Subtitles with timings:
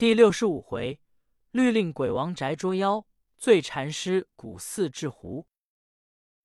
[0.00, 0.98] 第六十五回，
[1.50, 3.06] 律令鬼王宅捉妖，
[3.36, 5.46] 醉禅师古寺制壶。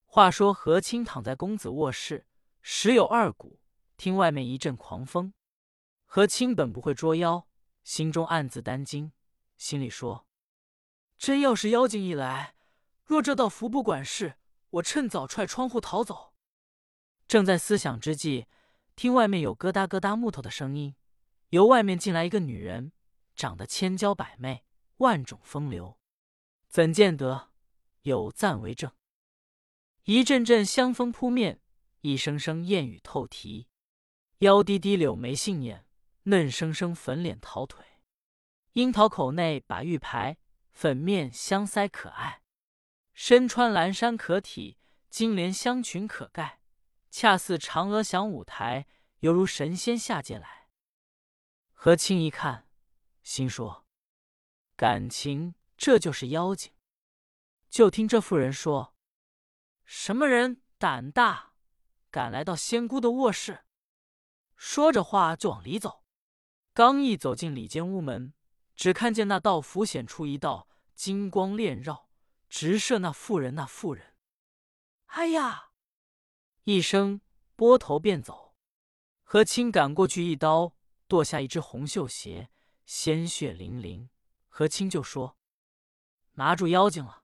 [0.04, 2.28] 话说何清躺在公子卧室，
[2.62, 3.62] 时有二鼓，
[3.96, 5.34] 听外面一阵狂风。
[6.04, 7.48] 何清本不会捉妖，
[7.82, 9.14] 心中暗自担惊，
[9.56, 10.28] 心里说
[11.18, 12.56] ：“真要是妖精一来，
[13.06, 14.36] 若这道符不管事，
[14.72, 16.34] 我趁早踹窗户逃走。”
[17.26, 18.48] 正在思想之际，
[18.98, 20.98] 听外面有咯哒咯哒木头的声音，
[21.52, 22.92] 由外面进来一个女人，
[23.36, 24.64] 长得千娇百媚，
[24.98, 26.00] 万种风流，
[26.68, 27.52] 怎见得
[28.02, 28.92] 有赞为证？
[30.04, 31.62] 一阵阵香风扑面，
[32.02, 33.68] 一声声艳语透啼。
[34.40, 35.88] 腰滴滴柳眉杏眼，
[36.24, 37.84] 嫩生生粉脸桃腿。
[38.74, 40.38] 樱桃口内把玉牌，
[40.72, 42.42] 粉面香腮可爱。
[43.14, 44.78] 身穿蓝衫可体，
[45.10, 46.60] 金莲香裙可盖。
[47.10, 48.88] 恰似嫦娥降舞台，
[49.20, 50.68] 犹如神仙下界来。
[51.72, 52.65] 何清一看，
[53.26, 53.86] 心说：
[54.78, 56.72] 感情这就是妖精。
[57.70, 58.96] 就听这妇人说。
[59.84, 61.54] 什么人胆大，
[62.10, 63.66] 敢来到仙姑的卧室？
[64.56, 66.06] 说着话就往里走。
[66.74, 68.34] 刚一走进里间屋门，
[68.76, 72.10] 只看见那道符显出一道金光链绕，
[72.48, 73.56] 直射那妇人。
[73.56, 74.16] 那妇人，
[75.08, 75.72] 哎呀！
[76.64, 77.22] 一声
[77.56, 78.56] 拨头便走。
[79.24, 80.76] 何清赶过去，一刀
[81.08, 82.50] 剁下一只红绣鞋，
[82.86, 84.10] 鲜血淋淋。
[84.48, 85.38] 何清就说
[86.34, 87.24] ：“拿住妖精了。”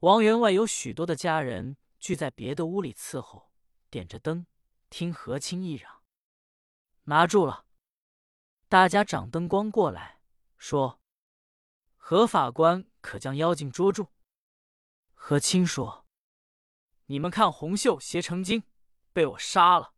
[0.00, 3.52] 王员外有许多的家人聚在别的屋里伺候，
[3.90, 4.46] 点着灯
[4.90, 6.02] 听何清一嚷
[7.04, 7.66] ：“拿住了！”
[8.68, 10.20] 大家掌灯光过来，
[10.58, 11.00] 说
[11.96, 14.08] ：“何法官可将妖精捉住？”
[15.14, 16.06] 何清说
[17.06, 18.64] ：“你们看红袖鞋成精，
[19.12, 19.94] 被我杀了。”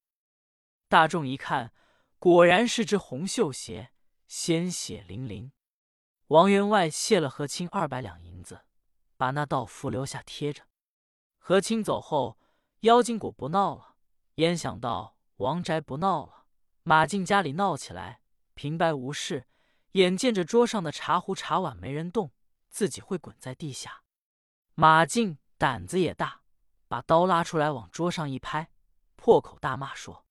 [0.89, 1.73] 大众一看，
[2.19, 3.93] 果然是只红绣鞋，
[4.29, 5.51] 鲜血淋淋。
[6.29, 8.61] 王员外谢了何清二百两银子。
[9.19, 10.63] 把那道符留下贴着。
[11.39, 12.39] 何清走后，
[12.83, 13.97] 妖精果不闹了。
[14.37, 16.47] 焉想到王宅不闹了，
[16.85, 18.21] 马进家里闹起来，
[18.55, 19.49] 平白无事。
[19.93, 22.31] 眼见着桌上的茶壶茶碗没人动，
[22.71, 24.05] 自己会滚在地下。
[24.75, 26.43] 马进胆子也大，
[26.87, 28.71] 把刀拉出来往桌上一拍，
[29.17, 30.25] 破口大骂说：“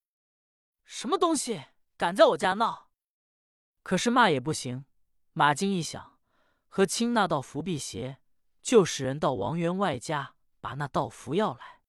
[0.85, 1.65] 什么东西
[1.97, 2.86] 敢在我家闹？”
[3.87, 4.83] 可是骂也不行。
[5.31, 6.19] 马进一想，
[6.67, 8.17] 和清那道符辟邪。
[8.61, 11.79] 就使人到王员外家把那道符要来，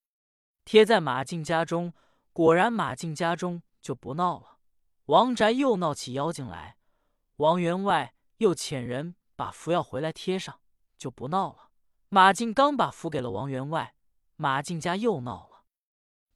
[0.64, 1.92] 贴在马进家中。
[2.32, 4.58] 果然马进家中就不闹了。
[5.06, 6.76] 王宅又闹起妖精来，
[7.38, 10.60] 王员外又遣人把符要回来贴上，
[10.96, 11.70] 就不闹了。
[12.10, 13.96] 马进刚把符给了王员外，
[14.36, 15.64] 马进家又闹了。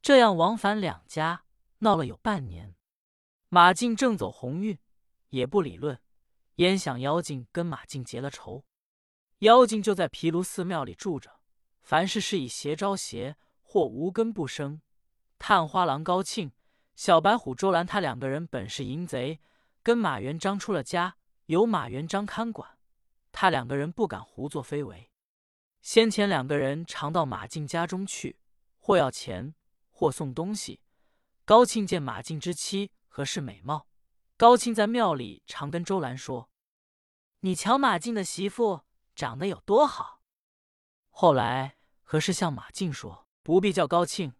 [0.01, 1.45] 这样往返两家
[1.77, 2.75] 闹了有半年。
[3.47, 4.77] 马进正走鸿运，
[5.33, 5.99] 也不理论，
[6.57, 8.63] 焉想妖精跟马进结了仇。
[9.39, 11.39] 妖精就在毗卢寺庙里住着，
[11.81, 14.79] 凡事是以邪招邪，或无根不生。
[15.39, 16.51] 探花郎高庆、
[16.95, 19.41] 小白虎周兰，他两个人本是淫贼，
[19.81, 21.17] 跟马元璋出了家，
[21.47, 22.77] 由马元璋看管。
[23.31, 25.09] 他两个人不敢胡作非为。
[25.81, 28.37] 先前两个人常到马进家中去，
[28.77, 29.55] 或要钱，
[29.89, 30.79] 或送东西。
[31.43, 33.87] 高庆见马进之妻何氏美貌，
[34.43, 36.49] 高庆在庙里常跟周兰说
[37.39, 38.81] ：“你瞧马进的媳妇。”
[39.15, 40.21] 长得有多好？
[41.11, 44.33] 后来何氏向马进说：“不必叫高庆，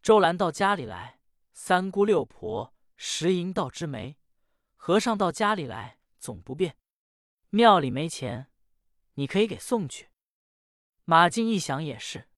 [0.00, 1.20] 周兰到家里来，
[1.52, 4.16] 三姑六婆拾银道之媒，
[4.76, 6.78] 和尚到家里来总不便。
[7.50, 8.50] 庙里没钱，
[9.16, 10.08] 你可以给送去。”
[11.04, 12.30] 马进一想也是，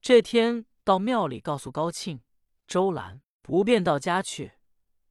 [0.00, 2.22] 这天到庙里告诉高庆、
[2.66, 4.52] 周兰不便到家去，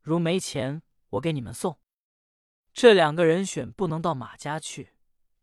[0.01, 1.79] 如没钱，我给你们送。
[2.73, 4.93] 这两个人选不能到马家去。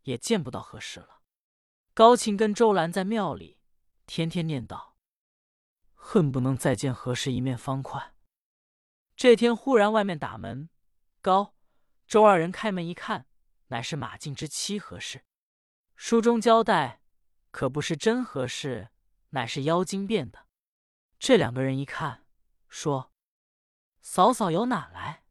[0.06, 1.20] 也见不到何氏了。
[1.92, 3.58] 高庆跟周兰在庙里
[4.06, 4.92] 天天念叨，
[5.94, 8.14] 恨不能再见何氏一面方块。
[9.16, 10.70] 这天忽然外面打门，
[11.20, 11.56] 高、
[12.06, 13.26] 周二人开门一看，
[13.66, 15.24] 乃是马进之妻何氏。
[15.96, 17.02] 书中交代，
[17.50, 18.90] 可不是真何氏，
[19.30, 20.46] 乃是妖精变的。
[21.18, 22.24] 这两个人一看，
[22.68, 23.12] 说
[24.00, 25.24] ：“嫂嫂有哪来？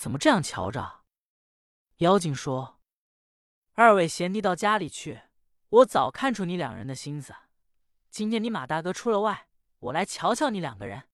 [0.00, 1.02] 怎么这样瞧着？”
[2.00, 2.80] 妖精说。
[3.74, 5.24] 二位贤弟到家里去，
[5.68, 7.34] 我早看出你两人的心思。
[8.10, 9.48] 今天你马大哥出了外，
[9.78, 11.10] 我来瞧瞧你两个人。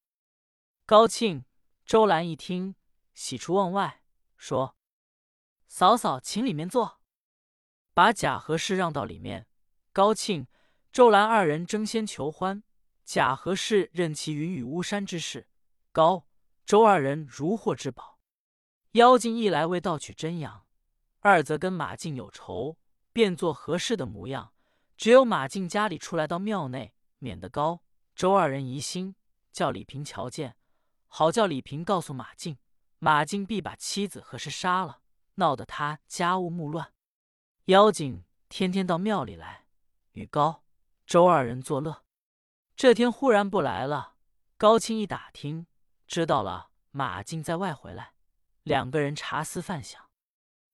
[0.84, 1.44] 高庆、
[1.84, 2.76] 周兰一听，
[3.12, 4.04] 喜出望外，
[4.36, 4.76] 说
[5.66, 7.00] ：“嫂嫂，请里面坐。”
[7.92, 9.48] 把贾和氏让到里面。
[9.92, 10.46] 高庆、
[10.92, 12.62] 周兰二人争先求欢，
[13.04, 15.48] 贾和氏任其云雨巫山之事，
[15.90, 16.28] 高、
[16.64, 18.15] 周二人如获至宝。
[18.96, 20.64] 妖精一来为盗取真阳。
[21.20, 22.78] 二则跟马进有仇，
[23.12, 24.54] 便做合适的模样。
[24.96, 27.82] 只有马进家里出来到庙内，免得高
[28.14, 29.14] 周二人疑心，
[29.52, 30.56] 叫李平瞧见，
[31.08, 32.56] 好叫李平告诉马进，
[32.98, 35.00] 马进必把妻子何氏杀了，
[35.34, 36.94] 闹得他家务目乱。
[37.66, 39.66] 妖精天天到庙里来，
[40.12, 40.62] 与高
[41.06, 42.02] 周二人作乐。
[42.74, 44.14] 这天忽然不来了，
[44.56, 45.66] 高清一打听，
[46.06, 48.12] 知道了马进在外回来，
[48.66, 50.10] 两个人茶思饭想。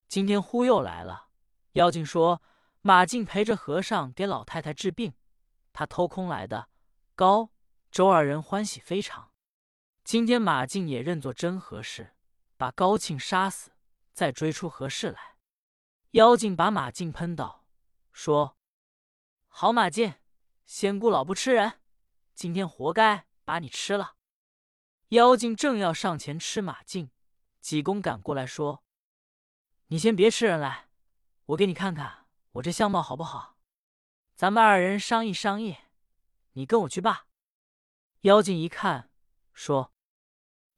[0.09, 1.29] 今天忽又来了，
[1.73, 2.43] 妖精说。
[2.85, 5.15] 马进陪着和尚给老太太治病，
[5.73, 6.69] 他偷空来的。
[7.15, 7.53] 高
[7.93, 9.31] 周二人欢喜非常。
[10.03, 12.17] 今天马进也认作真和氏，
[12.57, 13.71] 把高庆杀死，
[14.13, 15.37] 再追出和氏来。
[16.13, 17.65] 妖精把马进喷倒，
[18.11, 18.57] 说
[19.47, 20.15] ：“好马进，
[20.67, 21.75] 仙姑老不吃人，
[22.35, 24.17] 今天活该把你吃了。”
[25.11, 27.13] 妖精正要上前吃马进，
[27.63, 28.85] 济公赶过来说
[29.89, 30.91] ：“你先别吃人来，
[31.47, 33.57] 我给你看看。”我这相貌好不好？
[34.35, 35.79] 咱们二人商议商议，
[36.53, 37.27] 你跟我去罢。
[38.23, 39.11] 妖精一看，
[39.55, 39.95] 说：“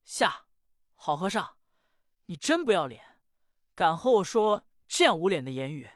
[0.04, 0.46] 下
[0.94, 1.56] 好和尚，
[2.26, 3.18] 你真不要脸，
[3.74, 5.90] 敢和我说这样无脸的言语！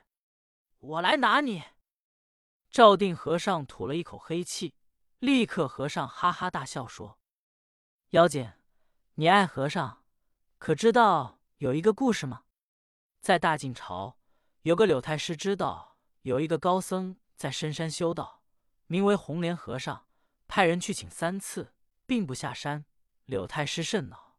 [0.78, 1.62] 我来拿你。”
[2.70, 4.74] 赵定和尚吐了一口黑气，
[5.20, 7.20] 立刻和尚哈哈大笑说
[8.10, 8.52] ：“妖精，
[9.14, 10.02] 你爱和尚，
[10.58, 12.42] 可知道有一个故事吗？
[13.20, 14.16] 在大晋朝。”
[14.62, 18.42] 有个柳太师知道有一个高僧在深山修道，
[18.86, 20.06] 名为红莲和尚，
[20.46, 21.72] 派人去请三次，
[22.04, 22.84] 并不下山。
[23.24, 24.36] 柳太师甚恼，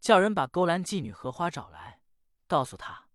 [0.00, 2.00] 叫人把勾栏妓女荷花找来，
[2.46, 3.06] 告诉他：“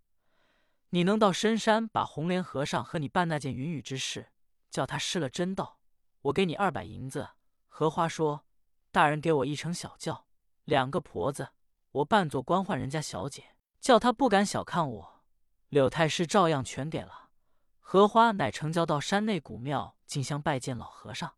[0.90, 4.32] 你能到深山把红莲和尚和你办那件云雨之事，
[4.70, 5.78] 叫他失了真道，
[6.22, 7.30] 我给你二百银子。”
[7.68, 8.44] 荷花说
[8.90, 10.26] ：“大人给我一乘小轿，
[10.64, 11.50] 两个婆子，
[11.92, 15.22] 我扮作官宦人家小姐，叫他不敢小看我。”
[15.68, 17.30] 柳太师照样全给了，
[17.78, 21.34] 荷花乃成交到山内古庙进香拜见老和尚。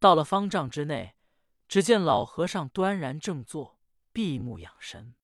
[0.00, 1.14] 到了方丈之内，
[1.68, 3.78] 只见老和尚端然正坐，
[4.12, 5.14] 闭目养神。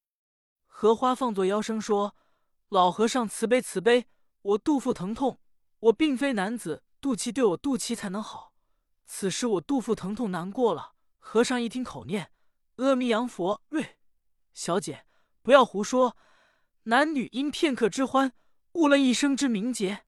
[0.67, 2.15] 荷花放作妖声说
[2.71, 4.07] ：“老和尚慈悲慈悲，
[4.43, 5.41] 我肚腹疼痛，
[5.81, 8.53] 我并非男子，肚脐对我肚脐才能好。
[9.05, 12.31] 此时我肚腹疼痛难过了。”和尚一听口念
[12.77, 13.98] ：“阿弥陀佛，瑞
[14.59, 15.07] 小姐，
[15.41, 16.17] 不要胡说。”
[16.91, 18.33] 男女因片刻之欢，
[18.73, 20.05] 误了一生之名节。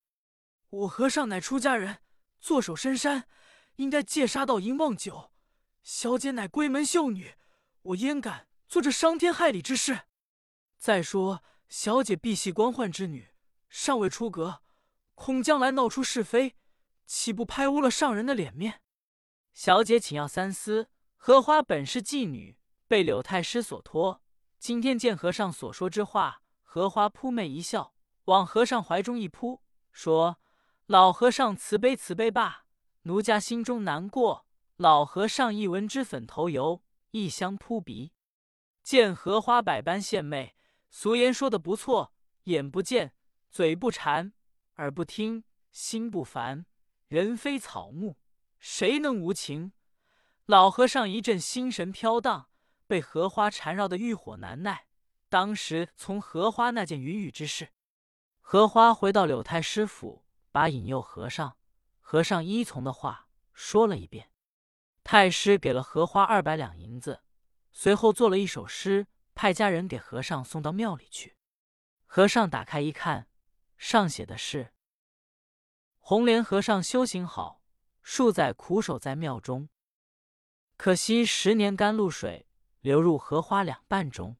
[0.70, 1.98] 我和尚乃出家人，
[2.40, 3.28] 坐守深山，
[3.76, 5.30] 应该戒杀盗淫妄酒。
[5.84, 7.36] 小姐乃闺门秀女，
[7.82, 10.00] 我焉敢做这伤天害理之事？
[10.78, 13.28] 再说，小姐必系官宦之女，
[13.68, 14.62] 尚未出阁，
[15.14, 16.56] 恐将来闹出是非，
[17.06, 18.80] 岂不拍污了上人的脸面？
[19.54, 20.88] 小姐，请要三思。
[21.16, 22.58] 荷花本是妓女，
[22.88, 24.22] 被柳太师所托。
[24.60, 26.42] 今天见和尚所说之话。
[26.62, 27.94] 荷花扑媚一笑，
[28.26, 30.38] 往和尚怀中一扑，说
[30.84, 32.66] ：“老和尚慈悲慈悲吧，
[33.04, 34.46] 奴家心中难过。”
[34.76, 38.12] 老和尚一闻之，粉头油，异香扑鼻。
[38.82, 40.54] 见荷花百般献媚，
[40.90, 42.12] 俗言说的不错：
[42.44, 43.14] 眼不见，
[43.50, 44.34] 嘴不馋，
[44.76, 46.66] 耳不听，心不烦。
[47.08, 48.18] 人非草木，
[48.58, 49.72] 谁能无情？
[50.44, 52.49] 老和尚一阵心神飘荡，
[52.90, 54.88] 被荷花缠绕的欲火难耐。
[55.28, 57.70] 当时从荷花那件云雨之事，
[58.40, 61.56] 荷花回到柳太师府，把引诱和尚，
[62.00, 64.32] 和尚依从的话说了一遍。
[65.04, 67.22] 太师给了荷花二百两银子，
[67.70, 69.06] 随后做了一首诗，
[69.36, 71.36] 派家人给和尚送到庙里去。
[72.06, 73.28] 和尚打开一看，
[73.78, 74.72] 上写的是
[76.00, 77.62] ：“红莲和尚修行好，
[78.02, 79.68] 数载苦守在庙中，
[80.76, 82.48] 可惜十年甘露水
[82.80, 84.36] 流入荷花两瓣中。”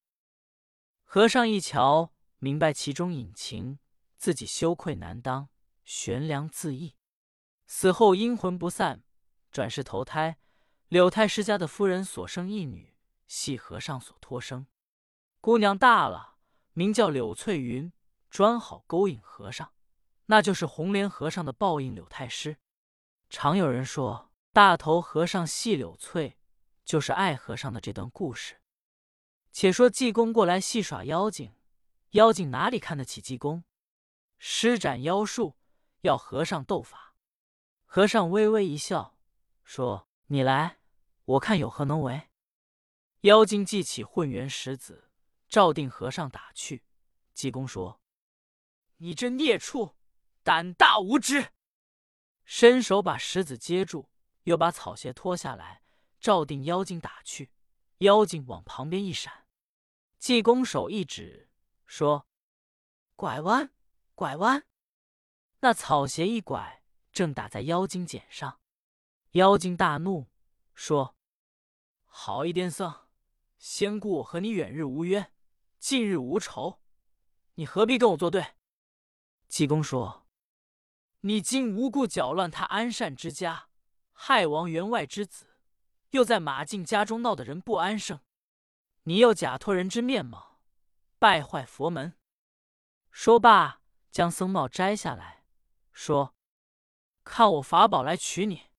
[1.04, 3.78] 和尚一瞧，明白其中隐情，
[4.16, 5.48] 自己羞愧难当，
[5.84, 6.96] 悬梁自缢。
[7.66, 9.02] 死后阴魂不散，
[9.50, 10.38] 转世投胎。
[10.88, 12.96] 柳太师家的夫人所生一女，
[13.28, 14.66] 系和尚所托生。
[15.40, 16.36] 姑娘大了，
[16.72, 17.92] 名叫柳翠云，
[18.28, 19.72] 专好勾引和尚，
[20.26, 21.94] 那就是红莲和尚的报应。
[21.94, 22.58] 柳太师
[23.28, 26.36] 常有人说，大头和尚系柳翠，
[26.90, 28.60] 就是爱和尚的这段故事。
[29.52, 31.54] 且说济公过来戏耍妖精，
[32.10, 33.62] 妖精哪里看得起济公，
[34.38, 35.56] 施展妖术
[36.00, 37.14] 要和尚斗法。
[37.84, 39.16] 和尚微微一笑，
[39.62, 40.78] 说：“你来，
[41.26, 42.28] 我看有何能为。”
[43.22, 45.12] 妖精记起混元石子，
[45.48, 46.82] 照定和尚打去。
[47.32, 48.00] 济公说
[48.98, 49.94] ：“你这孽畜，
[50.42, 51.52] 胆大无知！”
[52.44, 54.10] 伸手把石子接住，
[54.42, 55.84] 又把草鞋脱下来，
[56.20, 57.50] 照定妖精打去。
[57.98, 59.46] 妖精往旁边一闪，
[60.18, 61.50] 济公手一指，
[61.86, 62.26] 说
[63.16, 63.70] ：“拐弯，
[64.14, 64.66] 拐弯。
[65.60, 68.60] 那草鞋一拐，正打在妖精肩上。
[69.32, 70.30] 妖精大怒，
[70.74, 71.14] 说
[72.06, 73.08] ：“好一癫僧！
[73.58, 75.34] 仙姑我和你远日无冤，
[75.78, 76.80] 近日无仇，
[77.56, 78.54] 你何必跟我作对？”
[79.46, 80.26] 济公说
[81.20, 83.68] ：“你今无故搅乱他安善之家，
[84.12, 85.49] 害王员外之子，
[86.10, 88.20] 又在马进家中闹得人不安生，
[89.04, 90.60] 你又假托人之面貌，
[91.18, 92.14] 败坏佛门。”
[93.10, 95.44] 说罢，将僧帽摘下来，
[95.92, 96.34] 说
[97.24, 98.70] ：“看我法宝来取你。”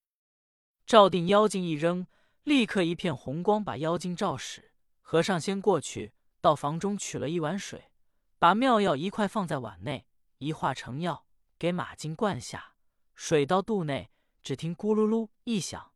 [0.85, 2.07] 照定妖精一扔，
[2.43, 4.73] 立刻一片红光把妖精照使。
[5.01, 7.91] 和尚先过去到房中取了一碗水，
[8.39, 10.07] 把妙药一块放在碗内，
[10.37, 11.25] 一化成药，
[11.59, 12.75] 给马金灌下。
[13.13, 14.09] 水到肚内，
[14.41, 15.90] 只听咕噜噜一响，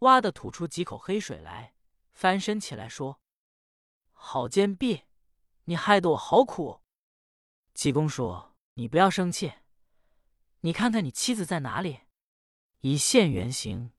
[0.00, 1.74] 哇的吐出几口黑水来，
[2.12, 3.20] 翻身起来说
[4.12, 5.04] ：“好贱婢，
[5.64, 6.82] 你害得我好苦。”
[7.74, 9.52] 济公说：“你不要生气，
[10.60, 12.00] 你看看你妻子在哪里？”
[12.80, 13.92] 一现原形。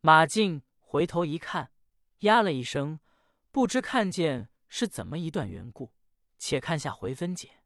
[0.00, 1.72] 马进回头一看，
[2.20, 3.00] 呀了一声，
[3.50, 5.92] 不知看见是怎么一段缘故。
[6.38, 7.57] 且看下回分解。